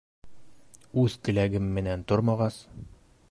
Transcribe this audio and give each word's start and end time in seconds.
Үҙ 1.03 1.17
теләгем 1.27 1.69
менән 1.77 2.07
тормағас 2.13 2.61